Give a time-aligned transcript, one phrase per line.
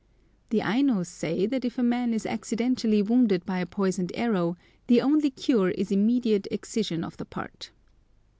[0.49, 4.99] The Ainos say that if a man is accidentally wounded by a poisoned arrow the
[4.99, 7.69] only cure is immediate excision of the part.